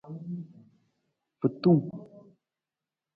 [1.39, 1.81] Fintung.